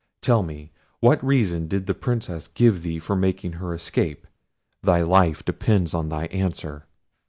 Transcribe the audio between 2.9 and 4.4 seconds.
for making her escape?